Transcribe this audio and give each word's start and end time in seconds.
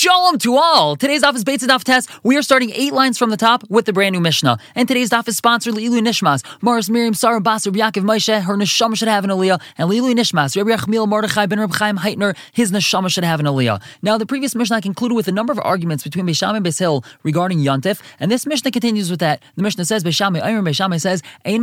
Shalom 0.00 0.38
to 0.38 0.56
all! 0.56 0.96
Today's 0.96 1.22
daf 1.22 1.34
is 1.34 1.44
Beitzah 1.44 1.68
Daf 1.68 1.84
test. 1.84 2.08
We 2.22 2.34
are 2.38 2.40
starting 2.40 2.70
eight 2.70 2.94
lines 2.94 3.18
from 3.18 3.28
the 3.28 3.36
top 3.36 3.68
with 3.68 3.84
the 3.84 3.92
brand 3.92 4.14
new 4.14 4.20
Mishnah. 4.20 4.56
And 4.74 4.88
today's 4.88 5.10
daf 5.10 5.28
is 5.28 5.36
sponsored 5.36 5.74
Lilu 5.74 6.00
Nishmas. 6.00 6.42
Morris 6.62 6.88
Miriam 6.88 7.12
Sarah 7.12 7.38
Basar 7.38 7.70
Yaakov 7.70 8.04
Moshe, 8.04 8.40
her 8.40 8.56
neshama 8.56 8.96
should 8.96 9.08
have 9.08 9.24
an 9.24 9.30
aliyah. 9.30 9.60
And 9.76 9.90
Lilu 9.90 10.14
Nishmas, 10.14 10.56
Rabbi 10.56 10.70
Yachmiel 10.70 11.06
Mordechai 11.06 11.44
ben 11.44 11.60
Reb 11.60 11.74
Chaim 11.74 11.98
Heitner, 11.98 12.34
his 12.52 12.72
neshama 12.72 13.10
should 13.10 13.24
have 13.24 13.40
an 13.40 13.46
aliyah. 13.46 13.82
Now, 14.00 14.16
the 14.16 14.24
previous 14.24 14.54
Mishnah 14.54 14.80
concluded 14.80 15.16
with 15.16 15.28
a 15.28 15.32
number 15.32 15.52
of 15.52 15.58
arguments 15.58 16.02
between 16.02 16.26
Beisham 16.26 16.56
and 16.56 16.64
Beishil 16.64 17.04
regarding 17.22 17.58
Yontif. 17.58 18.00
And 18.18 18.30
this 18.30 18.46
Mishnah 18.46 18.70
continues 18.70 19.10
with 19.10 19.20
that. 19.20 19.42
The 19.56 19.62
Mishnah 19.62 19.84
says, 19.84 20.02
Beisham 20.02 20.40
Ayrim 20.40 20.66
Beisham 20.66 20.98
says, 20.98 21.22
Ein 21.44 21.62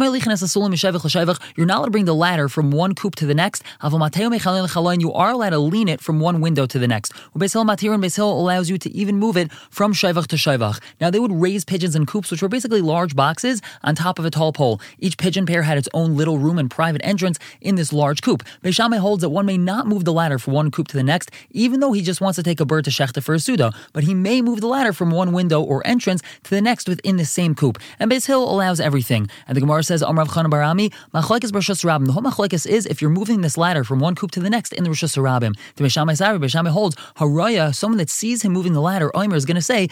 You're 1.55 1.65
not 1.65 1.77
allowed 1.79 1.85
to 1.85 1.91
bring 1.91 2.05
the 2.05 2.13
ladder 2.13 2.49
from 2.49 2.69
one 2.69 2.93
coop 2.93 3.15
to 3.15 3.25
the 3.25 3.33
next. 3.33 3.63
You 3.81 5.13
are 5.13 5.31
allowed 5.31 5.49
to 5.49 5.57
lean 5.57 5.87
it 5.87 6.01
from 6.01 6.19
one 6.19 6.39
window 6.39 6.67
to 6.67 6.77
the 6.77 6.87
next. 6.87 7.13
And 7.33 8.26
allows 8.31 8.69
you 8.69 8.77
to 8.77 8.89
even 8.91 9.17
move 9.17 9.37
it 9.37 9.51
from 9.69 9.93
Shaivach 9.93 10.27
to 10.27 10.35
Shaivach. 10.35 10.81
Now, 10.99 11.09
they 11.09 11.19
would 11.19 11.31
raise 11.31 11.65
pigeons 11.65 11.95
in 11.95 12.05
coops, 12.05 12.31
which 12.31 12.41
were 12.41 12.49
basically 12.49 12.81
large 12.81 13.15
boxes 13.15 13.61
on 13.83 13.95
top 13.95 14.19
of 14.19 14.25
a 14.25 14.29
tall 14.29 14.53
pole. 14.53 14.79
Each 14.99 15.17
pigeon 15.17 15.45
pair 15.45 15.63
had 15.63 15.77
its 15.77 15.89
own 15.93 16.15
little 16.15 16.37
room 16.37 16.57
and 16.57 16.69
private 16.69 17.01
entrance 17.03 17.37
in 17.61 17.75
this 17.75 17.93
large 17.93 18.21
coop. 18.21 18.43
Beishamai 18.63 18.97
holds 18.99 19.21
that 19.21 19.29
one 19.29 19.45
may 19.45 19.57
not 19.57 19.87
move 19.87 20.05
the 20.05 20.13
ladder 20.13 20.39
from 20.39 20.53
one 20.53 20.71
coop 20.71 20.87
to 20.89 20.97
the 20.97 21.03
next, 21.03 21.31
even 21.51 21.79
though 21.79 21.93
he 21.93 22.01
just 22.01 22.21
wants 22.21 22.35
to 22.37 22.43
take 22.43 22.59
a 22.59 22.65
bird 22.65 22.85
to 22.85 22.91
Shechta 22.91 23.21
for 23.23 23.33
a 23.33 23.39
Suda, 23.39 23.71
but 23.93 24.03
he 24.03 24.13
may 24.13 24.41
move 24.41 24.61
the 24.61 24.67
ladder 24.67 24.93
from 24.93 25.11
one 25.11 25.31
window 25.33 25.61
or 25.61 25.85
entrance 25.85 26.21
to 26.43 26.49
the 26.49 26.61
next 26.61 26.87
within 26.87 27.17
the 27.17 27.25
same 27.25 27.55
coop. 27.55 27.77
And 27.99 28.11
Beis 28.11 28.27
Hill 28.27 28.43
allows 28.43 28.79
everything. 28.79 29.29
And 29.47 29.55
the 29.55 29.61
Gemara 29.61 29.83
says, 29.83 30.01
Amrav 30.01 30.27
Chanan 30.27 30.49
Barami, 30.49 30.93
Machlekes 31.13 31.51
Rishus 31.51 31.83
Rabim. 31.83 32.05
The 32.05 32.13
whole 32.13 32.23
Machlekes 32.23 32.67
is 32.67 32.85
if 32.85 33.01
you're 33.01 33.11
moving 33.11 33.41
this 33.41 33.57
ladder 33.57 33.83
from 33.83 33.99
one 33.99 34.15
coop 34.15 34.31
to 34.31 34.39
the 34.39 34.49
next 34.49 34.73
in 34.73 34.83
the 34.83 34.89
Rishus 34.89 35.17
Rabim. 35.17 35.57
The 35.75 35.83
Beishamai 35.83 36.17
Sari, 36.17 36.69
holds, 36.69 36.95
Haraya, 37.17 37.73
someone 37.73 37.97
that 37.97 38.09
sees 38.17 38.41
him 38.41 38.51
moving 38.51 38.73
the 38.73 38.81
ladder, 38.81 39.15
Omer 39.15 39.35
is 39.35 39.45
going 39.45 39.55
to 39.55 39.61
say, 39.61 39.89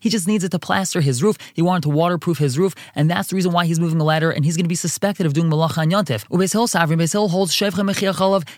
he 0.00 0.08
just 0.08 0.26
needs 0.26 0.44
it 0.44 0.50
to 0.50 0.58
plaster 0.58 1.00
his 1.00 1.22
roof. 1.22 1.36
He 1.54 1.62
wanted 1.62 1.82
to 1.82 1.90
waterproof 1.90 2.38
his 2.38 2.58
roof, 2.58 2.74
and 2.94 3.10
that's 3.10 3.28
the 3.28 3.36
reason 3.36 3.52
why 3.52 3.66
he's 3.66 3.78
moving 3.78 3.98
the 3.98 4.04
ladder, 4.04 4.30
and 4.30 4.44
he's 4.44 4.56
going 4.56 4.64
to 4.64 4.68
be 4.68 4.74
suspected 4.74 5.26
of 5.26 5.32
doing 5.34 5.50
malacha 5.50 5.82
and 5.82 5.92
yontif. 5.92 6.26
Ubeis 6.28 6.52
Hill 6.52 6.68
Savri, 6.68 6.96
Beis 6.96 7.12
Hill 7.12 7.28
holds 7.28 7.52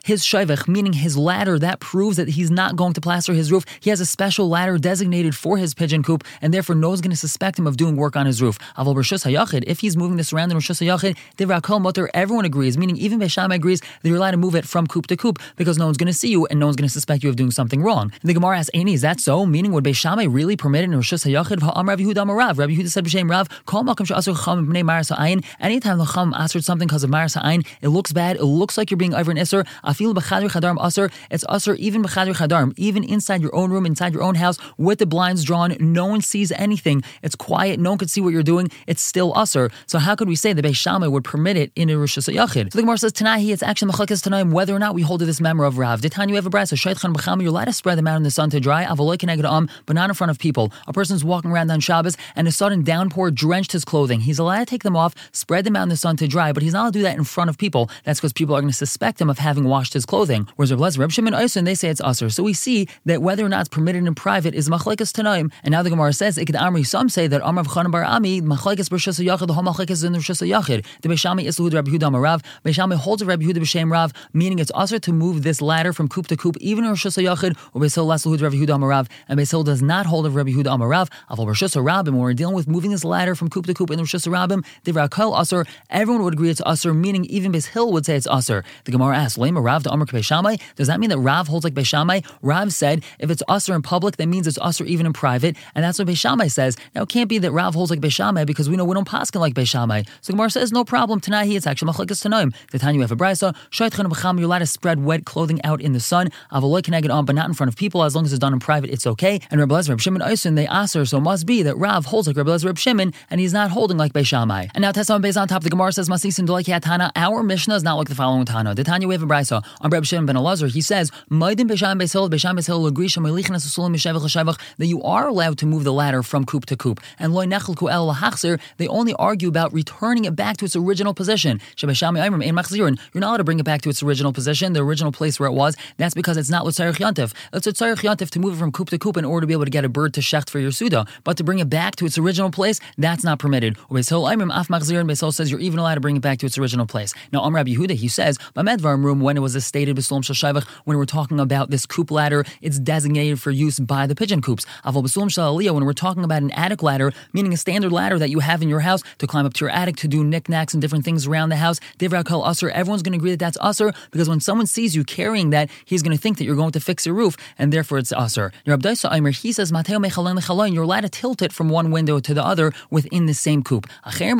his 0.04 0.22
shevech, 0.22 0.68
meaning 0.68 0.92
his 0.92 1.16
ladder, 1.16 1.58
that 1.58 1.80
proves 1.80 2.16
that 2.16 2.28
he's 2.28 2.50
not 2.50 2.76
going 2.76 2.92
to 2.92 3.00
plaster 3.00 3.32
his 3.32 3.50
roof. 3.50 3.64
He 3.80 3.90
has 3.90 4.00
a 4.00 4.06
special 4.06 4.48
ladder 4.48 4.78
designated 4.78 5.34
for 5.34 5.56
his 5.56 5.74
pigeon 5.74 6.02
coop, 6.02 6.24
and 6.40 6.54
therefore 6.54 6.76
no 6.76 6.88
one's 6.88 7.00
going 7.00 7.10
to 7.10 7.16
suspect 7.16 7.58
him 7.58 7.66
of 7.66 7.76
doing 7.76 7.96
work 7.96 8.16
on 8.16 8.26
his 8.26 8.40
roof. 8.40 8.58
Hayachid, 8.76 9.64
if 9.66 9.80
he's 9.80 9.96
moving 9.96 10.16
this 10.16 10.32
around 10.32 10.52
in 10.52 10.58
Hayachid, 10.58 11.16
Divrakol 11.36 11.80
Mutter, 11.80 12.08
everyone 12.14 12.44
agrees, 12.44 12.78
meaning 12.78 12.96
even 12.96 13.18
Beisham 13.18 13.54
agrees 13.54 13.80
that 13.80 14.08
you're 14.08 14.16
allowed 14.16 14.32
to 14.32 14.36
move 14.36 14.54
it 14.54 14.64
from 14.64 14.86
coop 14.86 15.06
to 15.08 15.16
coop 15.16 15.38
because 15.56 15.78
no 15.78 15.86
one's 15.86 15.96
going 15.96 16.06
to 16.06 16.12
see 16.12 16.28
you 16.28 16.46
and 16.46 16.60
no 16.60 16.66
one's 16.66 16.76
going 16.76 16.88
to 16.88 16.92
suspect 16.92 17.22
you 17.22 17.30
of 17.30 17.36
doing 17.36 17.50
something 17.50 17.82
wrong. 17.82 18.12
And 18.20 18.27
the 18.28 18.34
Gemara 18.34 18.58
asks, 18.58 18.70
Aini, 18.74 18.94
is 18.94 19.00
that 19.00 19.20
so? 19.20 19.46
Meaning, 19.46 19.72
would 19.72 19.84
Beishamai 19.84 20.28
really 20.30 20.56
permit 20.56 20.82
it 20.82 20.84
in 20.84 20.94
Rosh 20.94 21.12
Hayachid? 21.12 21.62
Ha'am 21.62 21.88
Rav 21.88 21.98
Yehuda 21.98 22.14
Amarav. 22.14 22.58
Rabbi 22.58 22.74
Yehuda 22.74 22.90
said 22.90 23.04
B'Shem 23.04 23.28
Rav, 23.28 23.48
Kol 23.64 23.84
Malkam 23.84 24.06
Sha'asur 24.06 24.44
Cham 24.44 24.66
B'nei 24.66 24.84
Maras 24.84 25.08
Ha'ayin. 25.08 25.44
Anytime 25.60 25.98
the 25.98 26.04
Cham 26.04 26.34
answered 26.34 26.62
something 26.62 26.86
because 26.86 27.02
of 27.02 27.10
Maras 27.10 27.34
Ha'ayin, 27.34 27.66
it 27.80 27.88
looks 27.88 28.12
bad, 28.12 28.36
it 28.36 28.44
looks 28.44 28.76
like 28.76 28.90
you're 28.90 28.98
being 28.98 29.14
over 29.14 29.30
an 29.30 29.38
Isser. 29.38 29.66
Afil 29.82 30.14
B'Chadr 30.14 30.50
Chadarm 30.50 30.76
Asur. 30.76 31.10
It's 31.30 31.44
Asur 31.44 31.76
even 31.76 32.02
B'Chadr 32.02 32.34
Chadarm. 32.34 32.74
Even 32.76 33.02
inside 33.02 33.40
your 33.40 33.54
own 33.54 33.70
room, 33.70 33.86
inside 33.86 34.12
your 34.12 34.22
own 34.22 34.34
house, 34.34 34.58
with 34.76 34.98
the 34.98 35.06
blinds 35.06 35.42
drawn, 35.42 35.74
no 35.80 36.04
one 36.06 36.20
sees 36.20 36.52
anything. 36.52 37.02
It's 37.22 37.34
quiet, 37.34 37.80
no 37.80 37.90
one 37.92 37.98
could 37.98 38.10
see 38.10 38.20
what 38.20 38.34
you're 38.34 38.42
doing. 38.42 38.70
It's 38.86 39.02
still 39.02 39.32
Asur. 39.32 39.72
So 39.86 39.98
how 39.98 40.14
could 40.14 40.28
we 40.28 40.36
say 40.36 40.52
that 40.52 40.64
Beishamai 40.64 41.10
would 41.10 41.24
permit 41.24 41.56
it 41.56 41.72
in 41.74 41.88
Rosh 41.98 42.18
Hayachid? 42.18 42.72
So 42.72 42.76
the 42.76 42.82
Gemara 42.82 42.98
says, 42.98 43.12
Tanahi, 43.12 43.52
it's 43.52 43.62
actually 43.62 43.90
Machalikas 43.92 44.28
Tanaim, 44.28 44.52
whether 44.52 44.74
or 44.74 44.78
not 44.78 44.94
we 44.94 45.00
hold 45.02 45.20
to 45.20 45.26
this 45.26 45.40
member 45.40 45.64
of 45.64 45.78
Rav. 45.78 46.02
Did 46.02 46.12
Tanya 46.12 46.34
have 46.34 46.44
a 46.46 46.50
brass? 46.50 46.68
You're 46.68 47.48
allowed 47.48 47.64
to 47.64 47.72
spread 47.72 47.96
them 47.96 48.06
out 48.06 48.17
in 48.18 48.22
the 48.24 48.30
sun 48.30 48.50
to 48.50 48.60
dry, 48.60 48.86
but 48.94 49.44
um, 49.44 49.68
not 49.88 50.10
in 50.10 50.14
front 50.14 50.30
of 50.30 50.38
people. 50.38 50.72
A 50.86 50.92
person's 50.92 51.24
walking 51.24 51.50
around 51.50 51.70
on 51.70 51.80
Shabbos 51.80 52.16
and 52.36 52.46
a 52.46 52.52
sudden 52.52 52.82
downpour 52.82 53.30
drenched 53.30 53.72
his 53.72 53.84
clothing. 53.84 54.20
He's 54.20 54.38
allowed 54.38 54.60
to 54.60 54.66
take 54.66 54.82
them 54.82 54.96
off, 54.96 55.14
spread 55.32 55.64
them 55.64 55.74
out 55.74 55.84
in 55.84 55.88
the 55.88 55.96
sun 55.96 56.16
to 56.18 56.28
dry, 56.28 56.52
but 56.52 56.62
he's 56.62 56.74
not 56.74 56.82
allowed 56.82 56.92
to 56.92 56.98
do 56.98 57.02
that 57.02 57.16
in 57.16 57.24
front 57.24 57.50
of 57.50 57.58
people. 57.58 57.90
That's 58.04 58.20
because 58.20 58.32
people 58.32 58.54
are 58.54 58.60
going 58.60 58.70
to 58.70 58.76
suspect 58.76 59.20
him 59.20 59.30
of 59.30 59.38
having 59.38 59.64
washed 59.64 59.94
his 59.94 60.04
clothing. 60.04 60.46
Whereas 60.56 60.98
Reb 60.98 61.08
Reb 61.08 61.14
Shimon 61.14 61.32
Oyson, 61.32 61.64
they 61.64 61.74
say 61.74 61.88
it's 61.88 62.02
usher. 62.02 62.28
So 62.28 62.42
we 62.42 62.52
see 62.52 62.86
that 63.06 63.22
whether 63.22 63.42
or 63.42 63.48
not 63.48 63.60
it's 63.60 63.70
permitted 63.70 64.06
in 64.06 64.14
private 64.14 64.54
is 64.54 64.68
machlekes 64.68 65.10
tanaim. 65.10 65.50
And 65.62 65.72
now 65.72 65.82
the 65.82 65.88
Gemara 65.88 66.12
says, 66.12 66.36
Ikad 66.36 66.54
Amri, 66.54 66.86
some 66.86 67.08
say 67.08 67.26
that 67.28 67.40
Amrav 67.40 67.64
Chanan 67.64 67.90
Bar 67.90 68.04
Ami, 68.04 68.42
machlekes 68.42 68.90
b'rshus 68.90 69.24
yachid, 69.24 69.46
the 69.46 69.54
whole 69.54 69.64
machlekes 69.64 69.92
is 69.92 70.04
in 70.04 70.12
the 70.12 70.18
rshus 70.18 70.46
yachid. 70.46 70.84
The 71.00 71.08
Beishami 71.08 71.44
is 71.44 71.56
the 71.56 71.70
Rabbi 71.70 71.92
Yehuda 71.92 72.12
Marav. 72.12 72.44
Beishami 72.62 72.96
holds 72.96 73.22
a 73.22 73.24
Yehuda 73.24 73.54
b'shem 73.54 73.90
Rav, 73.90 74.12
meaning 74.34 74.58
it's 74.58 74.70
usher 74.74 74.98
to 74.98 75.12
move 75.14 75.44
this 75.44 75.62
ladder 75.62 75.94
from 75.94 76.08
coop 76.08 76.26
to 76.26 76.36
coop, 76.36 76.58
even 76.60 76.84
in 76.84 76.92
rshus 76.92 77.16
yachid, 77.16 77.56
or 77.72 77.80
And 78.10 79.38
Beisil 79.38 79.64
does 79.64 79.82
not 79.82 80.06
hold 80.06 80.26
of 80.26 80.34
Rabbi 80.34 80.50
Yehuda 80.50 80.64
Amarav. 80.64 81.08
Aval 81.30 81.46
Rosh 81.46 81.62
Rabim, 81.62 82.06
when 82.06 82.18
we're 82.18 82.34
dealing 82.34 82.54
with 82.54 82.68
moving 82.68 82.90
this 82.90 83.04
ladder 83.04 83.34
from 83.34 83.48
coop 83.50 83.66
to 83.66 83.74
coop 83.74 83.90
in 83.90 83.98
Rosh 83.98 84.14
Rabim, 84.14 84.64
Divrakal 84.84 85.36
Asur, 85.36 85.66
everyone 85.90 86.22
would 86.24 86.34
agree 86.34 86.50
it's 86.50 86.60
Asur, 86.62 86.96
meaning 86.96 87.24
even 87.26 87.52
Beis 87.52 87.66
Hill 87.66 87.92
would 87.92 88.06
say 88.06 88.16
it's 88.16 88.26
Asur. 88.26 88.64
The 88.84 88.92
Gemara 88.92 89.16
asks, 89.16 89.38
Lema 89.38 89.62
Rav 89.62 89.82
to 89.84 89.90
Amr 89.90 90.06
Beishamai, 90.06 90.60
does 90.76 90.86
that 90.86 91.00
mean 91.00 91.10
that 91.10 91.18
Rav 91.18 91.48
holds 91.48 91.64
like 91.64 91.74
Beishamai? 91.74 92.24
Rav 92.42 92.72
said, 92.72 93.04
if 93.18 93.30
it's 93.30 93.42
Asur 93.48 93.74
in 93.74 93.82
public, 93.82 94.16
that 94.16 94.26
means 94.26 94.46
it's 94.46 94.58
Asur 94.58 94.86
even 94.86 95.06
in 95.06 95.12
private, 95.12 95.56
and 95.74 95.84
that's 95.84 95.98
what 95.98 96.08
Beishamai 96.08 96.50
says. 96.50 96.76
Now 96.94 97.02
it 97.02 97.08
can't 97.08 97.28
be 97.28 97.38
that 97.38 97.52
Rav 97.52 97.74
holds 97.74 97.90
like 97.90 98.00
Beishamai 98.00 98.46
because 98.46 98.68
we 98.68 98.76
know 98.76 98.84
we 98.84 98.94
don't 98.94 99.08
paskin 99.08 99.40
like 99.40 99.54
Beishamai. 99.54 100.08
So 100.20 100.32
Gemara 100.32 100.50
says, 100.50 100.72
no 100.72 100.84
problem, 100.84 101.20
Tanahi, 101.20 101.56
it's 101.56 101.66
actually 101.66 101.92
Machlekes 101.92 102.26
Tanaim. 102.26 102.54
The 102.70 102.78
Tanya 102.78 103.00
have 103.02 103.12
a 103.12 103.16
brisa, 103.16 103.54
Shaitchan 103.70 104.38
you're 104.38 104.46
allowed 104.46 104.58
to 104.58 104.66
spread 104.66 105.04
wet 105.04 105.24
clothing 105.24 105.62
out 105.64 105.80
in 105.80 105.92
the 105.92 106.00
sun, 106.00 106.30
Avaloy 106.52 106.82
can 106.82 107.00
get 107.00 107.10
on, 107.10 107.24
but 107.24 107.34
not 107.34 107.46
in 107.46 107.54
front 107.54 107.68
of 107.68 107.76
people, 107.76 107.97
as 108.06 108.14
long 108.14 108.24
as 108.24 108.32
it's 108.32 108.40
done 108.40 108.52
in 108.52 108.60
private, 108.60 108.90
it's 108.90 109.06
okay. 109.06 109.40
And 109.50 109.60
Rabbi 109.60 109.74
Lezer, 109.74 109.90
Reb 109.90 110.00
Shimon 110.00 110.22
Oysin, 110.22 110.56
they 110.56 110.68
aser, 110.68 111.04
so 111.04 111.20
must 111.20 111.46
be 111.46 111.62
that 111.62 111.76
Rav 111.76 112.06
holds 112.06 112.26
like 112.26 112.36
Rabbi 112.36 112.50
Lezer, 112.50 112.66
Reb 112.66 112.78
Shimon, 112.78 113.12
and 113.30 113.40
he's 113.40 113.52
not 113.52 113.70
holding 113.70 113.96
like 113.96 114.12
Beishamai. 114.12 114.70
And 114.74 114.82
now 114.82 114.92
Tesam 114.92 115.20
based 115.20 115.36
on 115.36 115.48
top, 115.48 115.62
the 115.62 115.70
Gemara 115.70 115.92
says, 115.92 116.08
Masis 116.08 116.38
and 116.38 116.82
Tana, 116.82 117.12
our 117.16 117.42
Mishnah 117.42 117.74
is 117.74 117.82
not 117.82 117.96
like 117.96 118.08
the 118.08 118.14
following 118.14 118.44
Tana. 118.44 118.74
The 118.74 118.84
Tanya 118.84 119.08
we 119.08 119.14
have 119.14 119.22
a 119.22 119.26
brisa 119.26 119.64
on 119.80 119.90
Reb 119.90 120.04
Shimon 120.04 120.26
ben 120.26 120.36
Elazar, 120.36 120.70
he 120.70 120.80
says, 120.80 121.10
Maidim 121.30 121.68
Beisham 121.68 122.00
Beisil, 122.00 122.30
Beisham 122.30 122.58
Beisil, 122.58 122.90
Agrisha, 122.90 123.18
Melichan 123.18 123.56
Asulim, 123.56 123.94
Mishevach, 123.94 124.20
Shavach, 124.22 124.58
that 124.78 124.86
you 124.86 125.02
are 125.02 125.28
allowed 125.28 125.58
to 125.58 125.66
move 125.66 125.84
the 125.84 125.92
ladder 125.92 126.22
from 126.22 126.44
coop 126.44 126.66
to 126.66 126.76
coop. 126.76 127.00
And 127.18 127.32
Loy 127.32 127.46
Nechel 127.46 127.74
Kuel 127.74 128.14
Lahachser, 128.14 128.60
they 128.76 128.88
only 128.88 129.14
argue 129.14 129.48
about 129.48 129.72
returning 129.72 130.24
it 130.24 130.36
back 130.36 130.56
to 130.58 130.64
its 130.64 130.76
original 130.76 131.14
position. 131.14 131.60
Shabashami 131.76 132.18
Imram, 132.18 132.46
Ein 132.46 132.54
Machzirin, 132.54 132.98
you're 133.12 133.20
not 133.20 133.28
allowed 133.28 133.36
to 133.38 133.44
bring 133.44 133.58
it 133.58 133.64
back 133.64 133.82
to 133.82 133.88
its 133.88 134.02
original 134.02 134.32
position, 134.32 134.72
the 134.72 134.82
original 134.82 135.12
place 135.12 135.38
where 135.38 135.48
it 135.48 135.52
was. 135.52 135.76
That's 135.96 136.14
because 136.14 136.36
it's 136.36 136.50
not 136.50 136.64
Lutzarech 136.64 136.96
Yantif. 136.96 137.34
It's 137.52 137.66
To 137.96 138.38
move 138.38 138.54
it 138.54 138.58
from 138.58 138.72
coop 138.72 138.90
to 138.90 138.98
coop 138.98 139.16
in 139.16 139.24
order 139.24 139.44
to 139.44 139.46
be 139.46 139.52
able 139.52 139.64
to 139.64 139.70
get 139.70 139.84
a 139.84 139.88
bird 139.88 140.12
to 140.14 140.20
shecht 140.20 140.50
for 140.50 140.58
your 140.58 140.70
Suda. 140.70 141.06
But 141.24 141.36
to 141.38 141.44
bring 141.44 141.58
it 141.58 141.70
back 141.70 141.96
to 141.96 142.06
its 142.06 142.18
original 142.18 142.50
place, 142.50 142.80
that's 142.96 143.24
not 143.24 143.38
permitted. 143.38 143.76
Or 143.88 143.96
Beisol 143.96 144.30
Imrim 144.32 144.50
Af 144.52 144.68
Machzir 144.68 145.00
and 145.00 145.08
Beisol 145.08 145.32
says 145.32 145.50
you're 145.50 145.60
even 145.60 145.78
allowed 145.78 145.94
to 145.94 146.00
bring 146.00 146.16
it 146.16 146.22
back 146.22 146.38
to 146.40 146.46
its 146.46 146.58
original 146.58 146.86
place. 146.86 147.14
Now, 147.32 147.44
Am 147.46 147.54
Rabbi 147.54 147.70
Yehuda, 147.70 147.92
he 147.92 148.08
says, 148.08 148.38
Bamedvarim 148.54 149.04
room, 149.04 149.20
when 149.20 149.36
it 149.36 149.40
was 149.40 149.64
stated 149.64 149.96
Besulm 149.96 150.22
Shashavach, 150.22 150.66
when 150.84 150.96
we're 150.96 151.06
talking 151.06 151.40
about 151.40 151.70
this 151.70 151.86
coop 151.86 152.10
ladder, 152.10 152.44
it's 152.60 152.78
designated 152.78 153.40
for 153.40 153.50
use 153.50 153.78
by 153.78 154.06
the 154.06 154.14
pigeon 154.14 154.42
coops. 154.42 154.66
Aval 154.84 155.02
Besulm 155.02 155.28
Shalaliyah, 155.28 155.72
when 155.72 155.84
we're 155.84 155.92
talking 155.92 156.24
about 156.24 156.42
an 156.42 156.50
attic 156.52 156.82
ladder, 156.82 157.12
meaning 157.32 157.52
a 157.52 157.56
standard 157.56 157.92
ladder 157.92 158.18
that 158.18 158.30
you 158.30 158.40
have 158.40 158.62
in 158.62 158.68
your 158.68 158.80
house 158.80 159.02
to 159.18 159.26
climb 159.26 159.46
up 159.46 159.54
to 159.54 159.64
your 159.64 159.70
attic 159.70 159.96
to 159.96 160.08
do 160.08 160.22
knickknacks 160.22 160.74
and 160.74 160.82
different 160.82 161.04
things 161.04 161.26
around 161.26 161.48
the 161.48 161.56
house, 161.56 161.80
Divra 161.98 162.24
Kal 162.24 162.42
Usr, 162.42 162.70
everyone's 162.70 163.02
going 163.02 163.12
to 163.12 163.18
agree 163.18 163.30
that 163.30 163.38
that's 163.38 163.58
Usr 163.58 163.94
because 164.10 164.28
when 164.28 164.40
someone 164.40 164.66
sees 164.66 164.94
you 164.94 165.04
carrying 165.04 165.50
that, 165.50 165.70
he's 165.84 166.02
going 166.02 166.16
to 166.16 166.20
think 166.20 166.38
that 166.38 166.44
you're 166.44 166.56
going 166.56 166.72
to 166.72 166.80
fix 166.80 167.06
your 167.06 167.14
roof, 167.14 167.36
and 167.58 167.67
therefore 167.72 167.98
it's 167.98 168.12
Usr. 168.12 168.52
Rabbi 168.66 168.94
Aimer, 169.10 169.30
he 169.30 169.52
says, 169.52 169.72
Mateo 169.72 169.98
you're 169.98 170.82
allowed 170.82 171.00
to 171.00 171.08
tilt 171.08 171.42
it 171.42 171.52
from 171.52 171.68
one 171.68 171.90
window 171.90 172.20
to 172.20 172.34
the 172.34 172.44
other 172.44 172.72
within 172.90 173.26
the 173.26 173.34
same 173.34 173.62
coop. 173.62 173.86
Acherem 174.06 174.38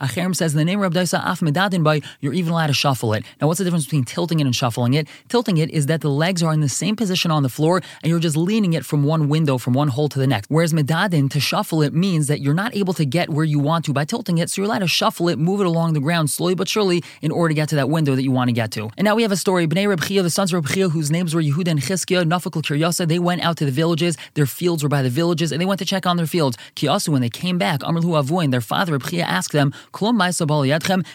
Acherem 0.00 0.36
says 0.36 0.52
in 0.52 0.58
the 0.58 0.64
name 0.64 0.80
of 0.80 0.94
Rabbi 0.94 1.00
Af 1.02 1.40
Medadin 1.40 1.82
by, 1.82 2.00
you're 2.20 2.32
even 2.32 2.52
allowed 2.52 2.68
to 2.68 2.72
shuffle 2.72 3.12
it. 3.12 3.24
Now, 3.40 3.46
what's 3.46 3.58
the 3.58 3.64
difference 3.64 3.84
between 3.84 4.04
tilting 4.04 4.40
it 4.40 4.46
and 4.46 4.54
shuffling 4.54 4.94
it? 4.94 5.08
Tilting 5.28 5.58
it 5.58 5.70
is 5.70 5.86
that 5.86 6.00
the 6.00 6.10
legs 6.10 6.42
are 6.42 6.52
in 6.52 6.60
the 6.60 6.68
same 6.68 6.96
position 6.96 7.30
on 7.30 7.42
the 7.42 7.48
floor, 7.48 7.82
and 8.02 8.10
you're 8.10 8.18
just 8.18 8.36
leaning 8.36 8.72
it 8.72 8.84
from 8.84 9.04
one 9.04 9.28
window, 9.28 9.58
from 9.58 9.72
one 9.74 9.88
hole 9.88 10.08
to 10.08 10.18
the 10.18 10.26
next. 10.26 10.50
Whereas 10.50 10.72
Medadin, 10.72 11.30
to 11.30 11.40
shuffle 11.40 11.82
it 11.82 11.92
means 11.92 12.26
that 12.28 12.40
you're 12.40 12.54
not 12.54 12.74
able 12.74 12.94
to 12.94 13.04
get 13.04 13.30
where 13.30 13.44
you 13.44 13.58
want 13.58 13.84
to 13.86 13.92
by 13.92 14.04
tilting 14.04 14.38
it, 14.38 14.50
so 14.50 14.60
you're 14.60 14.66
allowed 14.66 14.80
to 14.80 14.88
shuffle 14.88 15.28
it, 15.28 15.38
move 15.38 15.60
it 15.60 15.66
along 15.66 15.92
the 15.94 16.00
ground 16.00 16.30
slowly 16.30 16.54
but 16.54 16.68
surely 16.68 17.02
in 17.22 17.30
order 17.30 17.50
to 17.50 17.54
get 17.54 17.68
to 17.70 17.76
that 17.76 17.88
window 17.88 18.14
that 18.14 18.22
you 18.22 18.30
want 18.30 18.48
to 18.48 18.52
get 18.52 18.70
to. 18.72 18.90
And 18.96 19.04
now 19.04 19.14
we 19.14 19.22
have 19.22 19.32
a 19.32 19.36
story. 19.36 19.66
Bnei 19.66 19.88
Reb 19.88 20.02
Chia, 20.02 20.22
the 20.22 20.30
sons 20.30 20.52
of 20.52 20.64
Reb 20.64 20.72
Chia, 20.72 20.88
whose 20.88 21.10
names 21.10 21.34
were 21.34 21.42
Yehuda 21.42 21.68
and 21.68 21.82
Nafakal 22.08 22.62
Kiryasa, 22.62 23.06
they 23.08 23.18
went 23.18 23.42
out 23.42 23.56
to 23.58 23.64
the 23.64 23.70
villages. 23.70 24.16
Their 24.34 24.46
fields 24.46 24.82
were 24.82 24.88
by 24.88 25.02
the 25.02 25.10
villages, 25.10 25.52
and 25.52 25.60
they 25.60 25.66
went 25.66 25.78
to 25.80 25.86
check 25.86 26.06
on 26.06 26.16
their 26.16 26.26
fields. 26.26 26.56
Kiyasu, 26.76 27.08
when 27.08 27.22
they 27.22 27.30
came 27.30 27.58
back, 27.58 27.80
Amrlu 27.80 28.18
Avoin, 28.22 28.50
their 28.50 28.60
father 28.60 28.92
Reb 28.92 29.04
Chia 29.04 29.24
asked 29.24 29.52
them, 29.52 29.72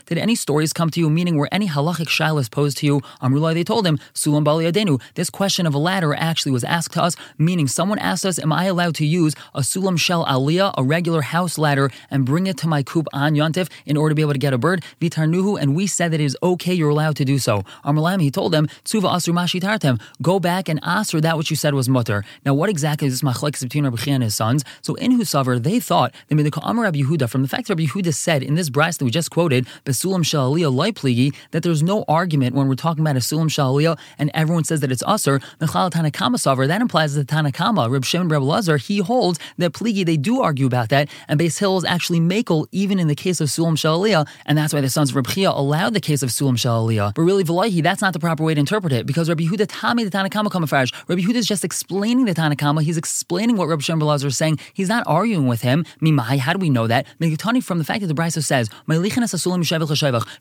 did 0.05 0.17
any 0.17 0.35
stories 0.35 0.73
come 0.73 0.89
to 0.89 0.99
you, 0.99 1.09
meaning 1.09 1.35
were 1.35 1.49
any 1.51 1.67
halachic 1.67 2.07
shilas 2.07 2.49
posed 2.49 2.77
to 2.77 2.85
you? 2.85 3.01
Amrullah, 3.21 3.53
they 3.53 3.63
told 3.63 3.85
him, 3.85 3.97
Sulam 4.13 4.43
Baliyadenu, 4.43 5.01
this 5.15 5.29
question 5.29 5.65
of 5.65 5.73
a 5.73 5.77
ladder 5.77 6.13
actually 6.13 6.51
was 6.51 6.63
asked 6.63 6.93
to 6.93 7.03
us, 7.03 7.15
meaning 7.37 7.67
someone 7.67 7.99
asked 7.99 8.25
us, 8.25 8.39
Am 8.39 8.51
I 8.51 8.65
allowed 8.65 8.95
to 8.95 9.05
use 9.05 9.35
a 9.53 9.61
Sulam 9.61 9.97
Shel 9.99 10.25
Aliyah, 10.25 10.73
a 10.77 10.83
regular 10.83 11.21
house 11.21 11.57
ladder, 11.57 11.91
and 12.09 12.25
bring 12.25 12.47
it 12.47 12.57
to 12.57 12.67
my 12.67 12.83
coop 12.83 13.07
on 13.13 13.33
Yontif 13.35 13.69
in 13.85 13.97
order 13.97 14.11
to 14.11 14.15
be 14.15 14.21
able 14.21 14.33
to 14.33 14.39
get 14.39 14.53
a 14.53 14.57
bird? 14.57 14.83
Vitarnuhu, 15.01 15.59
and 15.59 15.75
we 15.75 15.87
said 15.87 16.11
that 16.11 16.19
it 16.19 16.25
is 16.25 16.37
okay, 16.41 16.73
you're 16.73 16.89
allowed 16.89 17.15
to 17.17 17.25
do 17.25 17.39
so. 17.39 17.63
Amrullah, 17.85 18.19
he 18.21 18.31
told 18.31 18.51
them, 18.51 18.67
Tsuva 18.85 19.11
Asur 19.11 19.33
Mashi 19.33 19.61
Tartem, 19.61 20.01
go 20.21 20.39
back 20.39 20.67
and 20.69 20.78
and 20.81 20.99
aser 20.99 21.21
that 21.21 21.37
which 21.37 21.49
you 21.49 21.55
said 21.55 21.73
was 21.73 21.89
mutter. 21.89 22.23
Now, 22.45 22.53
what 22.53 22.69
exactly 22.69 23.07
is 23.07 23.19
this 23.19 23.21
machlekes 23.21 23.61
between 23.61 23.83
Rabbi 23.83 23.97
Chia 23.97 24.13
and 24.15 24.23
his 24.23 24.35
sons? 24.35 24.63
So 24.81 24.95
in 24.95 25.17
Husavar, 25.17 25.61
they 25.61 25.79
thought 25.79 26.13
that 26.27 26.35
Medika 26.35 26.59
Amar 26.63 26.85
Rabbi 26.85 26.99
Yehuda, 26.99 27.29
from 27.29 27.41
the 27.41 27.47
fact 27.47 27.67
that 27.67 27.73
Rabbi 27.73 27.89
Yehuda 27.89 28.13
said 28.13 28.43
in 28.43 28.55
this 28.55 28.69
bryce 28.69 28.97
that 28.97 29.05
we 29.05 29.11
just 29.11 29.31
quoted, 29.31 29.67
Besulam 29.85 30.23
Shaliyah 30.23 30.93
Pligi, 30.93 31.35
that 31.51 31.63
there's 31.63 31.83
no 31.83 32.05
argument 32.07 32.55
when 32.55 32.67
we're 32.67 32.75
talking 32.75 33.01
about 33.01 33.15
a 33.15 33.19
Sulam 33.19 33.45
Shaliyah 33.45 33.97
and 34.17 34.31
everyone 34.33 34.63
says 34.63 34.79
that 34.81 34.91
it's 34.91 35.03
Usr, 35.03 35.43
Mechal 35.59 35.91
Tanakama 35.91 36.35
Savar, 36.35 36.67
that 36.67 36.81
implies 36.81 37.15
that 37.15 37.27
Tanakama, 37.27 37.89
Reb 37.89 38.05
Shimon 38.05 38.29
Reb 38.29 38.41
Lazar, 38.41 38.77
he 38.77 38.99
holds 38.99 39.39
that 39.57 39.73
Pligi, 39.73 40.05
they 40.05 40.17
do 40.17 40.41
argue 40.41 40.65
about 40.65 40.89
that, 40.89 41.09
and 41.27 41.39
Beis 41.39 41.59
Hill 41.59 41.77
is 41.77 41.85
actually 41.85 42.19
Makel 42.19 42.67
even 42.71 42.99
in 42.99 43.07
the 43.07 43.15
case 43.15 43.41
of 43.41 43.49
Sulam 43.49 43.73
Shaliyah, 43.73 44.27
and 44.45 44.57
that's 44.57 44.73
why 44.73 44.81
the 44.81 44.89
sons 44.89 45.11
of 45.11 45.15
Reb 45.15 45.27
Chia 45.27 45.49
allowed 45.49 45.93
the 45.93 45.99
case 45.99 46.23
of 46.23 46.29
Sulam 46.29 46.53
Shaliyah. 46.53 47.13
But 47.15 47.21
really, 47.21 47.43
Valahi, 47.43 47.81
that's 47.81 48.01
not 48.01 48.13
the 48.13 48.19
proper 48.19 48.43
way 48.43 48.53
to 48.53 48.59
interpret 48.59 48.93
it, 48.93 49.05
because 49.05 49.29
Rabbi 49.29 49.43
Yehuda 49.43 49.67
Tami 49.67 50.09
the 50.09 50.17
Tanakama 50.17 50.49
Rabbi 50.71 51.21
Huda 51.21 51.35
is 51.35 51.47
just 51.47 51.63
explaining 51.63 52.25
the 52.25 52.33
Tanakama, 52.33 52.81
he's 52.81 52.97
explaining 52.97 53.57
what 53.57 53.67
Rabbi 53.67 53.93
Lazar 53.93 54.27
is 54.27 54.37
saying, 54.37 54.59
he's 54.73 54.89
not 54.89 55.03
arguing 55.07 55.47
with 55.47 55.61
him. 55.61 55.85
Mimai, 56.01 56.37
how 56.37 56.53
do 56.53 56.59
we 56.59 56.69
know 56.69 56.87
that? 56.87 57.05
Megutani 57.19 57.63
from 57.63 57.77
the 57.77 57.83
fact 57.83 58.01
that 58.01 58.07
the 58.07 58.13
Brisa 58.13 58.43
says, 58.43 58.69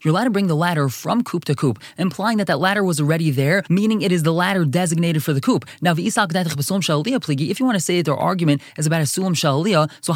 you're 0.03 0.11
allowed 0.11 0.25
to 0.25 0.29
bring 0.29 0.47
the 0.47 0.55
ladder 0.55 0.89
from 0.89 1.23
coop 1.23 1.45
to 1.45 1.55
coop, 1.55 1.79
implying 1.97 2.37
that 2.37 2.47
that 2.47 2.59
ladder 2.59 2.83
was 2.83 2.99
already 2.99 3.31
there, 3.31 3.63
meaning 3.69 4.01
it 4.01 4.11
is 4.11 4.23
the 4.23 4.33
ladder 4.33 4.65
designated 4.65 5.23
for 5.23 5.31
the 5.33 5.41
coop. 5.41 5.65
Now, 5.81 5.93
if 5.93 5.99
you 5.99 6.11
want 7.65 7.75
to 7.75 7.79
say 7.79 7.97
that 7.97 8.05
their 8.05 8.15
argument 8.15 8.61
is 8.77 8.85
about 8.85 9.01
a 9.01 9.05
sulam 9.05 9.33
shaliyah, 9.33 9.89
so 10.01 10.13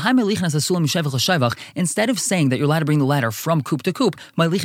instead 1.75 2.09
of 2.09 2.19
saying 2.19 2.49
that 2.49 2.57
you're 2.57 2.65
allowed 2.65 2.79
to 2.79 2.85
bring 2.85 2.99
the 2.99 3.05
ladder 3.05 3.31
from 3.31 3.63
coop 3.63 3.83
to 3.83 3.93
coop, 3.93 4.17
it 4.37 4.61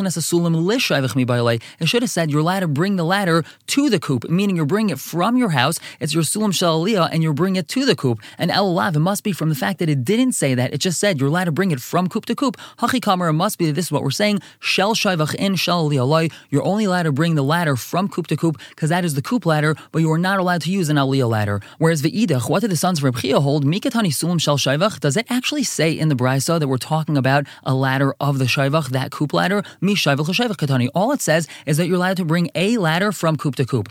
should 1.87 2.03
have 2.03 2.11
said 2.11 2.31
you're 2.31 2.41
allowed 2.41 2.61
to 2.61 2.69
bring 2.69 2.97
the 2.97 3.05
ladder 3.05 3.45
to 3.67 3.89
the 3.89 3.99
coop, 3.99 4.29
meaning 4.29 4.57
you're 4.57 4.67
bringing 4.67 4.91
it 4.91 4.99
from 4.99 5.38
your 5.39 5.51
house, 5.51 5.79
it's 6.01 6.15
your 6.15 6.23
sulam 6.23 6.53
shaliyah, 6.53 7.09
and 7.13 7.23
you're 7.23 7.33
bringing 7.33 7.57
it 7.57 7.69
to 7.69 7.85
the 7.85 7.97
coop. 7.97 8.21
And 8.39 8.51
El 8.51 8.79
it 8.79 8.99
must 8.99 9.25
be 9.25 9.33
from 9.33 9.49
the 9.49 9.55
fact 9.55 9.79
that 9.79 9.89
it 9.89 10.05
didn't 10.05 10.33
say 10.33 10.55
that, 10.55 10.73
it 10.73 10.79
just 10.79 11.01
said 11.01 11.19
you're 11.19 11.29
allowed 11.29 11.45
to 11.45 11.53
bring 11.53 11.71
it 11.71 11.81
from 11.81 12.09
coop 12.09 12.27
to 12.27 12.35
coop. 12.35 12.57
Hachikamer 12.79 13.31
it 13.31 13.33
must 13.35 13.59
be 13.59 13.67
that 13.67 13.73
this 13.73 13.87
is 13.87 13.93
what 13.93 14.03
we're 14.03 14.11
saying. 14.11 14.41
Shel 14.61 14.95
Shaivach 14.95 15.35
in 15.35 15.55
shalaliyah 15.55 16.33
You're 16.51 16.65
only 16.65 16.85
allowed 16.85 17.05
to 17.05 17.13
bring 17.13 17.35
the 17.35 17.43
ladder 17.43 17.77
from 17.77 18.09
coop 18.09 18.27
to 18.29 18.37
coop 18.37 18.59
because 18.71 18.91
that 18.91 19.05
is 19.05 19.15
the 19.15 19.23
coop 19.23 19.47
ladder, 19.47 19.75
but 19.93 20.01
you 20.01 20.11
are 20.13 20.19
not 20.19 20.39
allowed 20.39 20.63
to 20.63 20.71
use 20.71 20.89
an 20.89 20.97
Aliyah 20.97 21.29
ladder. 21.29 21.61
Whereas 21.79 22.03
Ve'idach, 22.03 22.49
what 22.49 22.61
did 22.61 22.71
the 22.71 22.77
sons 22.77 22.99
of 22.99 23.05
Reb 23.05 23.17
Chia 23.17 23.41
hold? 23.41 23.65
Mikatani 23.65 24.09
Sulam 24.09 24.41
Shel 24.41 24.59
Shaivach. 24.59 25.01
Does 25.01 25.17
it 25.17 25.27
actually 25.29 25.65
say 25.65 25.93
in 25.93 26.09
the 26.09 26.15
Brisa 26.15 26.59
that 26.59 26.69
we're 26.69 26.77
talking 26.77 27.17
about 27.17 27.47
a 27.65 27.75
ladder 27.75 28.15
of 28.21 28.39
the 28.39 28.45
Shaivach, 28.45 28.89
that 28.91 29.11
coop 29.11 29.33
ladder? 29.33 29.63
Mi 29.81 29.95
Shaivach 29.95 30.27
Katani. 30.27 30.89
All 30.95 31.13
it 31.13 31.21
says 31.21 31.49
is 31.67 31.77
that 31.77 31.87
you're 31.87 31.97
allowed 31.97 32.17
to 32.19 32.25
bring 32.25 32.51
a 32.55 32.77
ladder 32.79 33.13
from 33.13 33.37
coop 33.37 33.57
to 33.57 33.65
coop. 33.65 33.89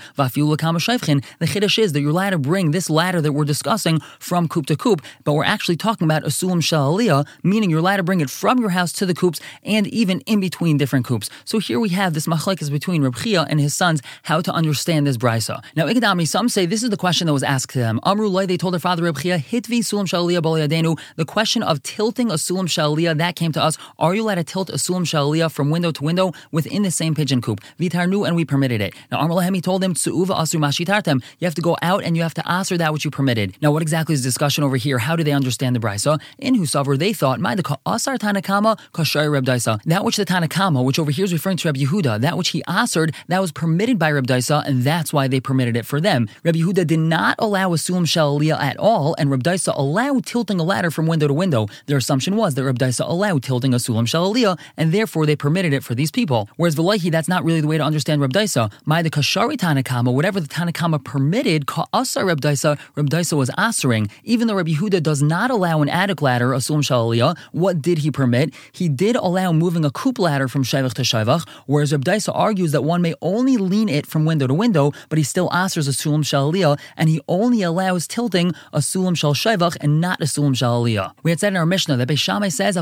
The 1.39 1.45
Chiddush 1.45 1.77
is 1.77 1.93
that 1.93 2.01
you're 2.01 2.09
allowed 2.09 2.31
to 2.31 2.39
bring 2.39 2.71
this 2.71 2.89
ladder 2.89 3.21
that 3.21 3.31
we're 3.31 3.45
discussing 3.45 3.99
from 4.19 4.47
coop 4.47 4.65
to 4.67 4.75
coop, 4.75 5.03
but 5.23 5.33
we're 5.33 5.43
actually 5.43 5.77
talking 5.77 6.05
about 6.05 6.23
a 6.23 6.27
Sulam 6.27 6.63
Shel 6.63 6.97
meaning 7.43 7.69
you're 7.69 7.79
allowed 7.79 7.97
to 7.97 8.03
bring 8.03 8.21
it 8.21 8.29
from 8.29 8.59
your 8.59 8.69
house 8.69 8.91
to 8.93 9.05
the 9.05 9.13
coops 9.13 9.39
and 9.63 9.85
even 9.87 10.21
in 10.21 10.39
between 10.39 10.77
different 10.77 11.05
coops. 11.05 11.29
So 11.45 11.59
here 11.59 11.79
we 11.79 11.89
have 11.89 12.15
this 12.15 12.25
machlekes 12.25 12.71
between 12.71 13.03
Reb 13.03 13.15
Chia 13.17 13.43
and 13.43 13.59
his 13.59 13.75
sons 13.75 14.01
how 14.23 14.41
to 14.41 14.51
understand 14.51 15.05
this 15.05 15.17
brisa. 15.17 15.63
Now, 15.75 15.85
Ikadami, 15.85 16.27
some 16.27 16.49
say 16.49 16.65
this 16.65 16.81
is 16.81 16.89
the 16.89 16.97
question 16.97 17.27
that 17.27 17.33
was 17.33 17.43
asked 17.43 17.73
to 17.73 17.79
them. 17.79 17.99
Amru 18.03 18.27
Lai, 18.29 18.47
they 18.47 18.57
told 18.57 18.73
their 18.73 18.79
father 18.79 19.03
Reb 19.03 19.19
Chia, 19.19 19.37
Hitvi 19.37 19.79
Sulam 19.79 20.07
Shaliyah 20.07 20.41
Balayadenu, 20.41 20.99
the 21.17 21.25
question 21.25 21.61
of 21.61 21.83
tilting 21.83 22.31
a 22.31 22.35
Sulam 22.35 22.65
Shaliyah, 22.65 23.17
that 23.17 23.35
came 23.35 23.51
to 23.51 23.61
us. 23.61 23.77
Are 23.99 24.15
you 24.15 24.23
allowed 24.23 24.35
to 24.35 24.43
tilt 24.43 24.69
a 24.69 24.73
Sulam 24.73 25.03
Shaliyah 25.03 25.51
from 25.51 25.69
window 25.69 25.91
to 25.91 26.03
window 26.03 26.31
within 26.51 26.81
the 26.81 26.91
same 26.91 27.13
pigeon 27.13 27.41
coop? 27.41 27.61
Vitarnu, 27.79 28.25
and 28.25 28.35
we 28.35 28.43
permitted 28.43 28.81
it. 28.81 28.95
Now, 29.11 29.19
Amr 29.19 29.35
Lahemi 29.35 29.61
told 29.61 29.83
them, 29.83 29.93
Tsu'uva 29.93 30.35
Asu 30.35 30.59
Mashitartem, 30.59 31.23
you 31.39 31.45
have 31.45 31.55
to 31.55 31.61
go 31.61 31.77
out 31.81 32.03
and 32.03 32.15
you 32.15 32.23
have 32.23 32.33
to 32.35 32.47
answer 32.49 32.77
that 32.77 32.93
which 32.93 33.05
you 33.05 33.11
permitted. 33.11 33.55
Now, 33.61 33.71
what 33.71 33.81
exactly 33.81 34.13
is 34.13 34.23
the 34.23 34.27
discussion 34.27 34.63
over 34.63 34.77
here? 34.77 34.97
How 34.99 35.15
do 35.15 35.23
they 35.23 35.31
understand 35.31 35.75
the 35.75 35.79
brisa? 35.79 36.19
In 36.37 36.55
Husavar, 36.55 36.97
they 36.97 37.13
thought, 37.13 37.39
Asar 37.85 38.17
Tanakama 38.17 38.79
Kashai 38.93 39.31
Reb 39.31 39.45
Daisa. 39.45 39.81
That 39.83 40.03
which 40.03 40.17
the 40.17 40.25
Tanakama, 40.25 40.83
which 40.83 40.99
over 40.99 41.11
here 41.11 41.25
is 41.25 41.33
referring 41.33 41.57
to 41.57 41.67
Reb 41.67 41.75
Yehuda, 41.75 42.21
that 42.21 42.37
which 42.37 42.49
he 42.49 42.63
asared, 42.67 43.13
that 43.27 43.41
was 43.41 43.51
permitted 43.51 43.97
by 43.97 44.11
Reb 44.11 44.27
Daisa, 44.27 44.65
and 44.65 44.83
that's 44.83 45.13
why 45.13 45.27
they 45.27 45.39
permitted 45.39 45.75
it 45.75 45.85
for 45.85 45.99
them. 45.99 46.27
Reb 46.43 46.55
Yehuda 46.55 46.85
did 46.85 46.99
not 46.99 47.35
allow 47.39 47.73
a 47.73 47.77
Sulam 47.77 48.05
Shaliyah 48.05 48.59
at 48.59 48.77
all, 48.77 49.15
and 49.17 49.31
Reb 49.31 49.43
Daisa 49.43 49.73
allowed 49.77 50.25
tilting 50.25 50.59
a 50.59 50.63
ladder 50.63 50.91
from 50.91 51.07
window 51.07 51.27
to 51.27 51.33
window. 51.33 51.67
Their 51.85 51.97
assumption 51.97 52.35
was 52.35 52.55
that 52.55 52.63
Reb 52.63 52.79
Daisa 52.79 53.07
allowed 53.07 53.43
tilting 53.43 53.73
a 53.73 53.77
Sulam 53.77 54.07
Shaliyah, 54.07 54.59
and 54.77 54.91
therefore 54.91 55.25
they 55.25 55.35
permitted 55.35 55.73
it 55.73 55.83
for 55.83 55.95
these 55.95 56.11
people. 56.11 56.49
Whereas 56.57 56.75
Velahi, 56.75 57.11
that's 57.11 57.27
not 57.27 57.43
really 57.43 57.61
the 57.61 57.67
way 57.67 57.77
to 57.77 57.83
understand 57.83 58.21
Reb 58.21 58.33
Daisa. 58.33 58.71
My 58.85 59.01
the 59.01 59.09
Kashari 59.09 59.57
Tanakama, 59.57 60.13
whatever 60.13 60.39
the 60.39 60.47
Tanakama 60.47 61.03
permitted, 61.03 61.16
Permitted 61.17 61.65
ka'asa 61.65 62.23
Reb 62.23 62.41
Daisa, 62.41 62.77
Reb 62.95 63.09
Daisa 63.09 63.35
was 63.35 63.49
asering. 63.57 64.07
Even 64.23 64.47
though 64.47 64.53
Reb 64.53 64.67
Yehuda 64.67 65.01
does 65.01 65.23
not 65.23 65.49
allow 65.49 65.81
an 65.81 65.89
attic 65.89 66.21
ladder, 66.21 66.53
a 66.53 66.57
Sulam 66.57 66.83
Shaliyah, 66.83 67.35
what 67.53 67.81
did 67.81 67.97
he 67.97 68.11
permit? 68.11 68.53
He 68.71 68.87
did 68.87 69.15
allow 69.15 69.51
moving 69.51 69.83
a 69.83 69.89
coop 69.89 70.19
ladder 70.19 70.47
from 70.47 70.63
Shaivach 70.63 70.93
to 70.93 71.01
Shaivach, 71.01 71.47
whereas 71.65 71.91
Reb 71.91 72.05
Daisa 72.05 72.31
argues 72.35 72.71
that 72.71 72.83
one 72.83 73.01
may 73.01 73.15
only 73.19 73.57
lean 73.57 73.89
it 73.89 74.05
from 74.05 74.25
window 74.25 74.45
to 74.45 74.53
window, 74.53 74.91
but 75.09 75.17
he 75.17 75.23
still 75.23 75.49
asers 75.49 75.87
a 75.87 75.91
Sulam 75.91 76.19
Shaliyah, 76.19 76.79
and 76.95 77.09
he 77.09 77.19
only 77.27 77.63
allows 77.63 78.07
tilting 78.07 78.53
a 78.71 78.77
Sulam 78.77 79.17
Shal 79.17 79.33
Shaivach 79.33 79.75
and 79.81 79.99
not 79.99 80.21
a 80.21 80.25
Sulam 80.25 80.53
Shaliyah. 80.53 81.13
We 81.23 81.31
had 81.31 81.39
said 81.39 81.53
in 81.53 81.57
our 81.57 81.65
Mishnah 81.65 81.97
that 81.97 82.07
Beishamai 82.07 82.51
says, 82.51 82.75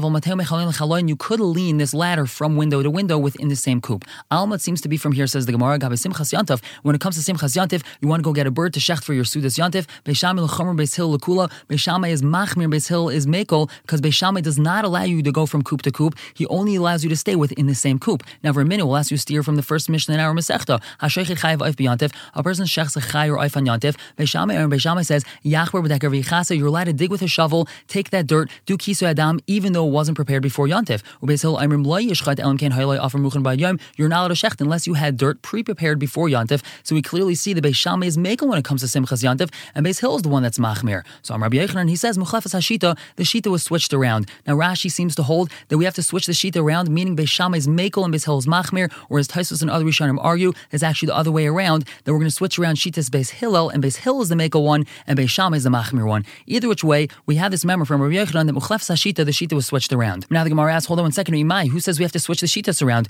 you 1.07 1.15
could 1.15 1.39
lean 1.39 1.77
this 1.77 1.93
ladder 1.93 2.25
from 2.25 2.57
window 2.57 2.83
to 2.83 2.89
window 2.91 3.17
within 3.17 3.47
the 3.47 3.55
same 3.55 3.79
coop. 3.79 4.03
Alma 4.29 4.59
seems 4.59 4.81
to 4.81 4.89
be 4.89 4.97
from 4.97 5.13
here, 5.13 5.25
says 5.25 5.45
the 5.45 5.53
Gemara. 5.53 5.79
When 5.79 6.95
it 6.95 7.01
comes 7.01 7.23
to 7.23 7.33
Simchas 7.33 7.55
Yantiv, 7.55 7.81
you 8.01 8.07
want 8.09 8.14
to 8.19 8.23
go 8.23 8.33
get 8.33 8.47
a 8.47 8.51
bird 8.51 8.73
to 8.73 8.79
shecht 8.79 9.03
for 9.03 9.13
your 9.13 9.23
Sudas 9.23 9.57
Yantiv. 9.57 9.85
Beishamai 10.03 10.41
l'chomer 10.41 10.73
Beis 10.73 10.95
Hill. 10.95 11.17
Beishamai 11.17 12.09
is 12.09 12.21
machmir, 12.21 12.71
Beis 12.71 12.88
Hill 12.88 13.09
is 13.09 13.25
mekel, 13.25 13.69
because 13.81 14.01
Beishamai 14.01 14.41
does 14.41 14.57
not 14.57 14.85
allow 14.85 15.03
you 15.03 15.21
to 15.23 15.31
go 15.31 15.45
from 15.45 15.63
coop 15.63 15.81
to 15.83 15.91
coop. 15.91 16.15
He 16.33 16.45
only 16.47 16.75
allows 16.75 17.03
you 17.03 17.09
to 17.09 17.15
stay 17.15 17.35
within 17.35 17.67
the 17.67 17.75
same 17.75 18.00
coop. 18.00 18.23
Now, 18.44 18.53
for 18.53 18.62
a 18.62 18.65
minute, 18.65 18.85
we'll 18.85 18.97
ask 18.97 19.12
you 19.12 19.17
to 19.17 19.21
steer 19.21 19.44
from 19.44 19.56
the 19.56 19.63
first 19.63 19.89
mission 19.89 20.13
in 20.13 20.19
our 20.19 20.33
Masechta. 20.33 20.81
Hashaychit 21.01 21.39
chayiv 21.39 21.57
oif 21.57 21.75
b'yantiv. 21.75 22.13
A 22.33 22.44
person 22.44 22.65
shechs 22.65 22.95
a 22.97 23.01
chay 23.01 23.29
or 23.29 23.38
oif 23.38 23.56
on 23.57 23.65
yantiv. 23.65 23.95
Beishamai, 24.17 24.59
or 24.59 24.67
Beishamai 24.67 25.06
says, 25.06 25.23
Yachber 25.44 25.85
b'deker 25.85 26.09
v'yichasa, 26.12 26.57
you're 26.57 26.67
allowed 26.67 26.85
to 26.85 26.94
dig 26.94 27.09
with 27.09 27.21
a 27.21 27.27
shovel, 27.27 27.67
take 27.88 28.09
that 28.12 28.27
dirt, 28.27 28.50
do 28.65 28.77
kisu 28.77 29.03
adam, 29.03 29.39
even 29.47 29.73
though 29.73 29.88
it 29.88 29.91
wasn't 29.91 30.15
prepared 30.15 30.44
before 30.44 30.67
yantiv. 30.67 31.01
Ubeis 31.21 31.41
Hill, 31.41 31.57
Imrim 31.57 31.85
lo 31.85 31.97
yishchat 32.00 32.39
elam 32.39 32.57
ken 32.57 32.71
hayloi 32.71 33.00
offer 33.00 33.17
muchen 33.17 33.44
by 33.44 33.53
yom. 33.53 33.79
You're 33.97 34.09
not 34.09 34.19
allowed 34.19 34.27
to 34.29 34.33
shecht 34.35 34.62
unless 34.62 34.88
you 34.88 34.94
had 34.94 35.17
dirt 35.17 35.41
pre-prepared 35.41 36.00
before 36.00 36.27
yantiv. 36.27 36.62
So 36.83 36.95
we 36.95 37.01
clearly 37.01 37.35
see 37.35 37.53
the 37.53 37.62
Beishamai 37.62 38.04
is 38.05 38.17
makel 38.17 38.47
when 38.47 38.57
it 38.57 38.65
comes 38.65 38.81
to 38.81 38.87
Simchas 38.87 39.23
yantiv, 39.23 39.51
and 39.73 39.85
Beis 39.85 39.99
Hill 39.99 40.15
is 40.15 40.21
the 40.21 40.29
one 40.29 40.43
that's 40.43 40.57
machmir. 40.57 41.03
So 41.21 41.33
I'm 41.33 41.43
Rabbi 41.43 41.57
Yochanan, 41.57 41.89
he 41.89 41.95
says, 41.95 42.17
Muchlefas 42.17 42.53
hashita, 42.53 42.97
the 43.15 43.24
shita 43.24 43.51
was 43.51 43.63
switched 43.63 43.93
around. 43.93 44.29
Now 44.47 44.55
Rashi 44.55 44.91
seems 44.91 45.15
to 45.15 45.24
hold 45.24 45.50
that 45.69 45.77
we 45.77 45.85
have 45.85 45.95
to 45.95 46.03
switch 46.03 46.25
the 46.25 46.33
shita 46.33 46.57
around, 46.57 46.89
meaning 46.89 47.15
Beis 47.15 47.29
Shammai 47.29 47.57
is 47.57 47.67
Makel 47.67 48.05
and 48.05 48.13
Beis 48.13 48.25
Hillel 48.25 48.39
is 48.39 48.47
Machmir, 48.47 48.91
whereas 49.07 49.27
Tosfos 49.27 49.62
and 49.62 49.71
other 49.71 49.85
Rishonim 49.85 50.17
argue 50.21 50.53
it's 50.71 50.83
actually 50.83 51.07
the 51.07 51.15
other 51.15 51.31
way 51.31 51.47
around, 51.47 51.85
that 52.03 52.13
we're 52.13 52.19
going 52.19 52.29
to 52.29 52.35
switch 52.35 52.57
around 52.59 52.75
Shitas 52.75 53.09
Beis 53.09 53.29
Hillel, 53.31 53.69
and 53.69 53.83
Beis 53.83 53.97
Hillel 53.97 54.21
is 54.21 54.29
the 54.29 54.35
Makel 54.35 54.63
one, 54.63 54.85
and 55.07 55.17
Beis 55.17 55.29
Shammai 55.29 55.57
is 55.57 55.63
the 55.63 55.69
Machmir 55.69 56.05
one. 56.07 56.25
Either 56.45 56.67
which 56.67 56.83
way, 56.83 57.07
we 57.25 57.35
have 57.35 57.51
this 57.51 57.65
memory 57.65 57.85
from 57.85 58.01
Rabbi 58.01 58.15
Yochanan 58.15 58.45
that 58.47 58.53
Muchlef 58.53 58.81
Sashita, 58.83 59.25
the 59.25 59.31
Shita 59.31 59.53
was 59.53 59.65
switched 59.65 59.91
around. 59.91 60.25
Now 60.29 60.43
the 60.43 60.50
Gemara 60.50 60.74
asks, 60.74 60.88
hold 60.88 61.00
on 61.00 61.05
one 61.05 61.12
second, 61.12 61.35
Imai, 61.35 61.69
who 61.69 61.79
says 61.79 62.00
we 62.00 62.03
have 62.03 62.12
to 62.12 62.19
switch 62.19 62.41
the 62.41 62.47
Shitas 62.47 62.81
around? 62.81 63.07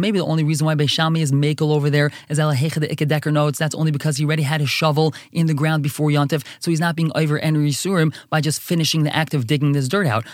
Maybe 0.00 0.18
the 0.18 0.24
only 0.24 0.44
reason 0.44 0.64
why 0.66 0.74
Beis 0.74 0.90
Shammai 0.90 1.20
is 1.20 1.32
Makel 1.32 1.70
over 1.72 1.90
there 1.90 2.10
is 2.28 2.38
Elahecha 2.38 2.80
the 2.80 2.90
Ikedeker 3.20 3.32
notes, 3.32 3.58
that's 3.58 3.74
only 3.74 3.90
because 3.90 4.16
he 4.16 4.24
already 4.24 4.42
had 4.42 4.60
a 4.60 4.66
shovel 4.66 5.14
in 5.32 5.46
the 5.46 5.54
ground 5.54 5.82
before 5.82 6.08
Yontif, 6.10 6.44
so 6.58 6.70
he's 6.70 6.80
not 6.80 6.96
being 6.96 7.10
over 7.14 7.38
and 7.38 7.56
Risurim 7.56 8.14
by 8.28 8.40
just 8.40 8.60
finishing 8.60 9.02
the 9.02 9.14
act 9.14 9.34
of 9.34 9.46
digging 9.46 9.72
this 9.72 9.88
dirt 9.88 10.06
out. 10.06 10.24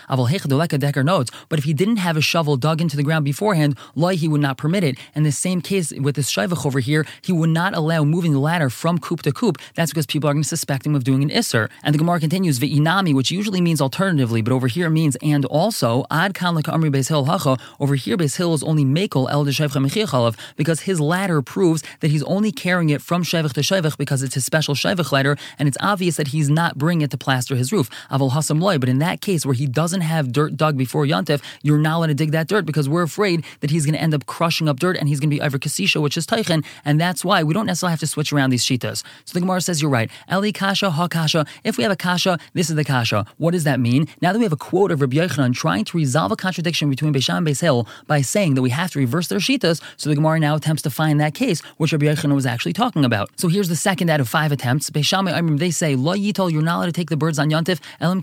Decker 0.76 1.02
notes, 1.02 1.30
but 1.48 1.58
if 1.58 1.64
he 1.64 1.72
didn't 1.72 1.96
have 1.96 2.16
a 2.16 2.20
shovel 2.20 2.56
dug 2.56 2.80
into 2.80 2.96
the 2.96 3.02
ground 3.02 3.24
beforehand, 3.24 3.78
loy 3.94 4.16
he 4.16 4.28
would 4.28 4.40
not 4.40 4.58
permit 4.58 4.84
it. 4.84 4.98
And 5.14 5.24
the 5.24 5.32
same 5.32 5.60
case 5.60 5.92
with 5.92 6.16
this 6.16 6.30
shayvach 6.30 6.66
over 6.66 6.80
here, 6.80 7.06
he 7.22 7.32
would 7.32 7.50
not 7.50 7.74
allow 7.74 8.04
moving 8.04 8.32
the 8.32 8.38
ladder 8.38 8.68
from 8.68 8.98
coop 8.98 9.22
to 9.22 9.32
coop. 9.32 9.58
That's 9.74 9.90
because 9.90 10.06
people 10.06 10.28
are 10.28 10.34
going 10.34 10.42
to 10.42 10.48
suspect 10.48 10.86
him 10.86 10.94
of 10.94 11.04
doing 11.04 11.22
an 11.22 11.30
isser. 11.30 11.70
And 11.82 11.94
the 11.94 11.98
Gemara 11.98 12.20
continues, 12.20 12.58
ve'inami, 12.58 13.14
which 13.14 13.30
usually 13.30 13.60
means 13.60 13.80
alternatively, 13.80 14.42
but 14.42 14.52
over 14.52 14.66
here 14.66 14.90
means 14.90 15.16
and 15.22 15.44
also, 15.46 16.04
ad 16.10 16.34
kan 16.34 16.54
amri 16.54 16.90
beis 16.90 17.08
hacha, 17.08 17.58
over 17.80 17.94
here 17.94 18.16
beis 18.16 18.36
hill 18.36 18.54
is 18.54 18.62
only 18.62 18.84
mekel 18.84 19.30
el 19.30 19.44
de 19.44 20.36
because 20.56 20.80
his 20.80 21.00
ladder 21.00 21.40
proves 21.42 21.82
that 22.00 22.10
he's 22.10 22.22
only 22.24 22.52
carrying 22.52 22.75
it 22.84 23.02
from 23.02 23.22
shayvach 23.22 23.52
to 23.54 23.60
shayvach 23.60 23.96
because 23.96 24.22
it's 24.22 24.34
his 24.34 24.44
special 24.44 24.74
shayvach 24.74 25.10
ladder, 25.12 25.36
and 25.58 25.66
it's 25.66 25.76
obvious 25.80 26.16
that 26.16 26.28
he's 26.28 26.50
not 26.50 26.76
bringing 26.76 27.02
it 27.02 27.10
to 27.10 27.18
plaster 27.18 27.56
his 27.56 27.72
roof. 27.72 27.88
Aval 28.10 28.30
hasam 28.32 28.60
loy, 28.60 28.78
but 28.78 28.88
in 28.88 28.98
that 28.98 29.20
case 29.20 29.46
where 29.46 29.54
he 29.54 29.66
doesn't 29.66 30.02
have 30.02 30.32
dirt 30.32 30.56
dug 30.56 30.76
before 30.76 31.04
Yontif, 31.06 31.42
you're 31.62 31.78
not 31.78 31.96
allowed 31.96 32.06
to 32.08 32.14
dig 32.14 32.32
that 32.32 32.48
dirt 32.48 32.66
because 32.66 32.88
we're 32.88 33.02
afraid 33.02 33.44
that 33.60 33.70
he's 33.70 33.86
going 33.86 33.94
to 33.94 34.00
end 34.00 34.14
up 34.14 34.26
crushing 34.26 34.68
up 34.68 34.78
dirt 34.78 34.96
and 34.96 35.08
he's 35.08 35.18
going 35.20 35.30
to 35.30 35.36
be 35.36 35.40
over 35.40 35.58
kasisha, 35.58 36.00
which 36.00 36.16
is 36.16 36.26
teichen, 36.26 36.64
and 36.84 37.00
that's 37.00 37.24
why 37.24 37.42
we 37.42 37.54
don't 37.54 37.66
necessarily 37.66 37.92
have 37.92 38.00
to 38.00 38.06
switch 38.06 38.32
around 38.32 38.50
these 38.50 38.64
shitas. 38.64 39.02
So 39.24 39.32
the 39.34 39.40
Gemara 39.40 39.60
says 39.60 39.80
you're 39.80 39.90
right. 39.90 40.10
Eli 40.30 40.52
kasha, 40.52 40.90
ha 40.90 41.08
kasha. 41.08 41.46
If 41.64 41.78
we 41.78 41.82
have 41.82 41.92
a 41.92 41.96
kasha, 41.96 42.38
this 42.52 42.68
is 42.70 42.76
the 42.76 42.84
kasha. 42.84 43.26
What 43.38 43.52
does 43.52 43.64
that 43.64 43.80
mean? 43.80 44.08
Now 44.20 44.32
that 44.32 44.38
we 44.38 44.44
have 44.44 44.52
a 44.52 44.56
quote 44.56 44.90
of 44.90 45.00
Rabbi 45.00 45.16
Yochanan 45.16 45.54
trying 45.54 45.84
to 45.86 45.96
resolve 45.96 46.32
a 46.32 46.36
contradiction 46.36 46.90
between 46.90 47.12
Beishan 47.12 47.38
and 47.38 47.46
Beis 47.46 47.60
Hill 47.60 47.88
by 48.06 48.20
saying 48.20 48.54
that 48.54 48.62
we 48.62 48.70
have 48.70 48.90
to 48.92 48.98
reverse 48.98 49.28
their 49.28 49.38
shitas, 49.38 49.80
so 49.96 50.10
the 50.10 50.16
Gemara 50.16 50.40
now 50.40 50.56
attempts 50.56 50.82
to 50.82 50.90
find 50.90 51.20
that 51.20 51.34
case 51.34 51.60
which 51.76 51.92
Rabbi 51.92 52.06
Yochanan 52.06 52.34
was 52.34 52.46
actually 52.46 52.65
actually 52.66 52.72
talking 52.84 53.04
about. 53.04 53.30
So 53.36 53.46
here's 53.46 53.68
the 53.68 53.76
second 53.76 54.10
out 54.10 54.20
of 54.20 54.28
five 54.28 54.50
attempts. 54.50 54.90
They 54.90 55.02
say, 55.02 55.94
Lo 55.94 56.14
yitol, 56.14 56.50
you're 56.50 56.62
not 56.62 56.78
allowed 56.78 56.86
to 56.86 56.92
take 56.92 57.10
the 57.10 57.16
birds 57.16 57.38
on 57.38 57.48
Yontif, 57.50 57.78
elam 58.00 58.20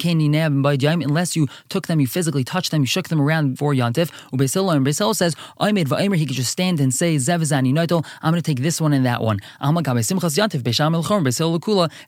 unless 1.02 1.36
you 1.38 1.48
took 1.70 1.88
them, 1.88 2.02
you 2.02 2.08
physically 2.08 2.44
touched 2.44 2.72
them, 2.72 2.82
you 2.82 2.88
shook 2.88 3.08
them 3.08 3.22
around 3.22 3.52
before 3.52 3.74
Yontif. 3.74 4.12
Ubesil 4.34 4.76
and 4.76 4.86
Beisil 4.86 5.16
says, 5.16 5.36
Aymed 5.62 5.86
va'aymer, 5.86 6.18
he 6.18 6.26
could 6.26 6.36
just 6.36 6.52
stand 6.52 6.82
and 6.82 6.94
say, 6.94 7.16
Zevazani 7.16 7.72
noitel, 7.74 8.06
I'm 8.22 8.34
going 8.34 8.42
to 8.42 8.46
take 8.46 8.62
this 8.62 8.82
one 8.82 8.92
and 8.92 9.06
that 9.06 9.22
one. 9.22 9.40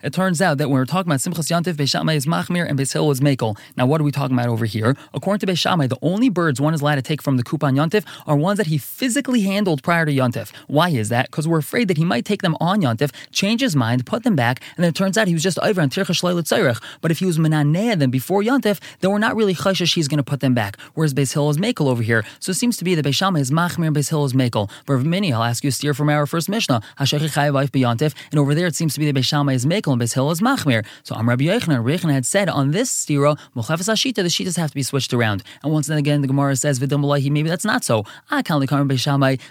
It 0.04 0.14
turns 0.14 0.42
out 0.42 0.58
that 0.58 0.70
when 0.70 0.78
we're 0.78 0.86
talking 0.86 1.10
about 1.10 1.20
Simchas 1.20 1.50
Yontif, 1.50 1.76
Beishamai 1.76 2.16
is 2.16 2.26
machmir 2.26 2.68
and 2.68 2.78
Beisil 2.78 3.12
is 3.12 3.22
makel. 3.22 3.58
Now, 3.78 3.86
what 3.86 4.02
are 4.02 4.04
we 4.04 4.12
talking 4.12 4.36
about 4.36 4.50
over 4.50 4.66
here? 4.66 4.98
According 5.14 5.48
to 5.48 5.54
Beishamai, 5.54 5.88
the 5.88 5.98
only 6.02 6.28
birds 6.30 6.60
one 6.60 6.74
is 6.74 6.82
allowed 6.82 6.96
to 6.96 7.02
take 7.02 7.22
from 7.22 7.38
the 7.38 7.44
Kupan 7.44 7.76
Yontif 7.78 8.04
are 8.28 8.36
ones 8.36 8.58
that 8.58 8.68
he 8.68 8.78
physically 8.78 9.42
handled 9.42 9.84
prior 9.84 10.06
to 10.06 10.12
Yontif. 10.12 10.52
Why 10.68 10.90
is 10.90 11.08
that? 11.10 11.28
Because 11.28 11.48
we're 11.48 11.60
afraid 11.60 11.88
that 11.88 11.98
he 11.98 12.04
might 12.04 12.25
take 12.26 12.42
them 12.42 12.56
on 12.60 12.82
Yontif, 12.82 13.12
change 13.32 13.62
his 13.62 13.76
mind, 13.76 14.06
put 14.06 14.24
them 14.24 14.36
back, 14.36 14.62
and 14.76 14.84
then 14.84 14.90
it 14.90 14.96
turns 14.96 15.18
out 15.18 15.28
he 15.28 15.34
was 15.34 15.44
just 15.44 15.60
over 15.60 15.82
on 15.82 15.90
Tircha 15.90 16.08
Shleilat 16.08 16.82
But 17.02 17.12
if 17.12 17.20
he 17.20 17.26
was 17.26 17.38
Menanea 17.38 17.98
them 17.98 18.12
before 18.12 18.42
Yontif, 18.42 18.80
then 19.00 19.12
we're 19.12 19.20
not 19.20 19.36
really 19.36 19.54
chashish 19.54 19.96
he's 19.96 20.08
going 20.08 20.18
to 20.18 20.24
put 20.24 20.40
them 20.40 20.54
back. 20.54 20.78
Whereas 20.94 21.14
Beis 21.14 21.34
Hill 21.34 21.50
is 21.50 21.58
Makel 21.58 21.88
over 21.88 22.04
here. 22.04 22.24
So 22.40 22.52
it 22.52 22.56
seems 22.56 22.78
to 22.78 22.84
be 22.84 22.96
that 22.96 23.06
Beis 23.06 23.16
Shammai 23.16 23.40
is 23.40 23.52
Machmir 23.52 23.88
and 23.88 23.96
Beis 23.96 24.10
Hill 24.10 24.26
is 24.26 24.34
Makel. 24.34 24.70
For 24.86 25.00
many, 25.00 25.32
I'll 25.32 25.44
ask 25.44 25.64
you 25.64 25.72
steer 25.72 25.94
from 25.94 26.10
our 26.10 26.26
first 26.26 26.50
Mishnah. 26.50 26.82
Hashechi 27.00 27.30
Chayav 27.30 27.70
B'Yontif. 27.70 28.14
And 28.32 28.40
over 28.40 28.56
there 28.56 28.68
it 28.68 28.76
seems 28.76 28.94
to 28.96 29.00
be 29.00 29.10
that 29.10 29.16
Beis 29.16 29.26
Shammai 29.26 29.54
is 29.54 29.66
Makel 29.66 29.94
and 29.94 30.02
Beis 30.02 30.14
Hill 30.14 30.32
is 30.32 30.42
Machmir. 30.42 30.86
So 31.04 31.16
I'm 31.16 31.30
Rabbi 31.30 31.46
Yochanan. 31.46 31.84
Rabbi 31.84 32.12
had 32.12 32.26
said 32.26 32.50
on 32.50 32.72
this 32.72 32.92
stira, 32.92 33.38
Muchafas 33.54 33.88
Ashita, 33.88 34.16
the 34.16 34.24
Shitas 34.24 34.58
have 34.58 34.72
to 34.72 34.76
be 34.76 34.84
switched 34.84 35.14
around. 35.14 35.44
And 35.64 35.72
once 35.72 35.88
then 35.88 35.98
again, 35.98 36.22
the 36.22 36.28
Gemara 36.28 36.56
says, 36.56 36.80
Vidim 36.80 37.06
maybe 37.32 37.50
that's 37.50 37.66
not 37.66 37.84
so. 37.84 38.04
Ah, 38.32 38.42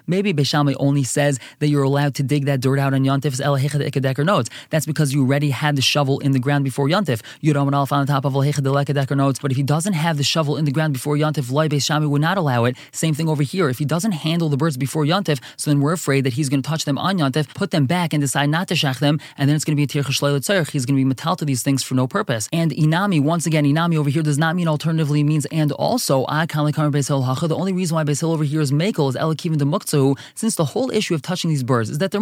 Maybe 0.06 0.34
Beis 0.34 0.46
Shammai 0.46 0.74
only 0.78 1.04
says 1.04 1.38
that 1.58 1.68
you're 1.68 1.82
allowed 1.82 2.14
to 2.16 2.22
dig 2.22 2.46
that 2.46 2.60
dirt 2.64 2.78
out 2.78 2.94
on 2.94 3.02
Yontif 3.04 3.34
Elahecha 3.48 4.24
notes. 4.24 4.48
That's 4.70 4.86
because 4.86 5.12
you 5.12 5.20
already 5.22 5.50
had 5.50 5.76
the 5.76 5.82
shovel 5.82 6.18
in 6.20 6.32
the 6.32 6.38
ground 6.38 6.64
before 6.64 6.86
Yontif. 6.88 7.20
Yudam 7.42 7.66
and 7.66 7.74
Alpha 7.74 7.94
on 7.94 8.06
the 8.06 8.12
top 8.12 8.24
of 8.24 8.32
Elahecha 8.32 9.16
notes. 9.16 9.38
But 9.38 9.50
if 9.50 9.56
he 9.58 9.62
doesn't 9.62 9.92
have 9.92 10.16
the 10.16 10.24
shovel 10.24 10.56
in 10.56 10.64
the 10.64 10.72
ground 10.72 10.94
before 10.94 11.16
Yontif, 11.16 11.52
Lai 11.52 11.68
Shammai 11.68 12.06
would 12.06 12.22
not 12.22 12.38
allow 12.38 12.64
it. 12.64 12.76
Same 12.92 13.14
thing 13.14 13.28
over 13.28 13.42
here. 13.42 13.68
If 13.68 13.78
he 13.78 13.84
doesn't 13.84 14.12
handle 14.12 14.48
the 14.48 14.56
birds 14.56 14.78
before 14.78 15.04
Yontif, 15.04 15.38
so 15.58 15.70
then 15.70 15.80
we're 15.80 15.92
afraid 15.92 16.24
that 16.24 16.32
he's 16.32 16.48
going 16.48 16.62
to 16.62 16.68
touch 16.68 16.86
them 16.86 16.96
on 16.96 17.18
Yontif, 17.18 17.52
put 17.54 17.70
them 17.70 17.84
back, 17.84 18.14
and 18.14 18.22
decide 18.22 18.48
not 18.48 18.66
to 18.68 18.74
shach 18.74 18.98
them, 18.98 19.20
and 19.36 19.48
then 19.48 19.56
it's 19.56 19.64
going 19.64 19.76
to 19.76 19.80
be 19.80 19.84
a 19.84 19.86
tir 19.86 20.02
tzarech. 20.02 20.70
He's 20.70 20.86
going 20.86 20.96
to 20.96 21.00
be 21.00 21.04
metal 21.04 21.36
to 21.36 21.44
these 21.44 21.62
things 21.62 21.82
for 21.82 21.94
no 21.94 22.06
purpose. 22.06 22.48
And 22.52 22.70
inami, 22.70 23.20
once 23.22 23.44
again, 23.46 23.64
inami 23.64 23.96
over 23.96 24.08
here 24.08 24.22
does 24.22 24.38
not 24.38 24.56
mean 24.56 24.68
alternatively 24.68 25.22
means 25.22 25.44
and 25.46 25.70
also. 25.72 26.24
The 26.24 27.56
only 27.56 27.72
reason 27.72 27.94
why 27.94 28.04
Beis 28.04 28.22
over 28.22 28.44
here 28.44 28.60
is 28.60 28.72
makel 28.72 29.10
is 29.10 29.16
elakivin 29.16 29.58
de 29.58 29.64
muktzah, 29.64 30.16
since 30.34 30.54
the 30.54 30.64
whole 30.64 30.90
issue 30.90 31.14
of 31.14 31.22
touching 31.22 31.50
these 31.50 31.62
birds 31.62 31.90
is 31.90 31.98
that 31.98 32.10
they're 32.10 32.20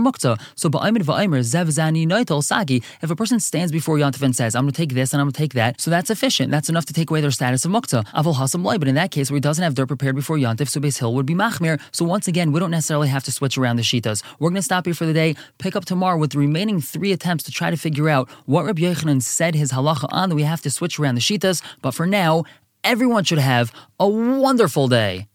So 0.55 0.69
ba'ayimid 0.69 1.03
va'aymer 1.03 1.41
zev 1.41 1.69
zani 1.69 2.07
noitel 2.07 2.43
sagi. 2.43 2.83
If 3.03 3.11
a 3.11 3.17
person 3.17 3.41
stands 3.41 3.73
before 3.73 3.97
Yontif 3.97 4.23
and 4.23 4.35
says, 4.35 4.55
"I'm 4.55 4.65
going 4.65 4.73
to 4.73 4.77
take 4.77 4.95
this 4.95 5.13
and 5.13 5.21
I'm 5.21 5.27
going 5.27 5.33
to 5.33 5.39
take 5.39 5.55
that," 5.55 5.81
so 5.81 5.91
that's 5.91 6.11
efficient. 6.11 6.51
That's 6.51 6.69
enough 6.69 6.87
to 6.87 6.93
take 6.93 7.11
away 7.11 7.21
their 7.21 7.31
status 7.31 7.65
of 7.65 7.71
muktzah. 7.71 8.07
Avol 8.13 8.35
hasam 8.35 8.65
loy. 8.65 8.79
But 8.79 8.89
in 8.89 8.95
that 8.97 9.11
case, 9.11 9.31
where 9.31 9.37
he 9.37 9.41
doesn't 9.41 9.63
have 9.63 9.75
dirt 9.75 9.87
prepared 9.87 10.17
before 10.17 10.37
Yontif, 10.37 10.69
so 10.69 10.81
Beis 10.81 10.99
Hill 10.99 11.15
would 11.15 11.27
be 11.27 11.35
machmir. 11.35 11.81
So 11.93 12.05
once 12.05 12.29
again, 12.29 12.53
we 12.53 12.61
don't 12.61 12.71
necessarily 12.71 13.09
have 13.09 13.25
to 13.25 13.33
switch 13.33 13.57
around 13.59 13.77
the 13.77 13.83
shitas. 13.83 14.23
We're 14.39 14.51
going 14.51 14.57
to 14.57 14.63
stop 14.63 14.87
here 14.87 14.95
for 14.95 15.07
the 15.07 15.13
day. 15.13 15.37
Pick 15.59 15.77
up 15.77 15.85
tomorrow 15.85 16.19
with 16.19 16.33
the 16.33 16.39
remaining 16.39 16.81
three 16.81 17.13
attempts 17.13 17.45
to 17.45 17.53
try 17.53 17.71
to 17.71 17.77
figure 17.77 18.09
out 18.09 18.29
what 18.47 18.65
Rabbi 18.65 18.83
Yochanan 18.83 19.23
said 19.23 19.55
his 19.55 19.73
halacha 19.73 20.09
on 20.11 20.29
that 20.29 20.35
we 20.35 20.43
have 20.43 20.63
to 20.63 20.71
switch 20.71 20.99
around 20.99 21.17
the 21.17 21.21
shitas. 21.21 21.63
But 21.81 21.93
for 21.93 22.07
now, 22.07 22.45
everyone 22.85 23.25
should 23.25 23.39
have 23.39 23.73
a 23.99 24.09
wonderful 24.09 24.89
day. 24.89 25.29